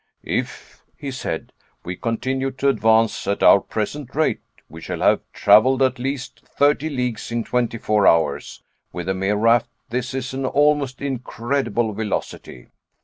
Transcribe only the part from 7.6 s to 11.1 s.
four hours. With a mere raft this is an almost